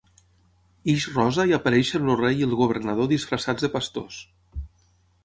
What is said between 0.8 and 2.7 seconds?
Ix Rosa i apareixen el rei i el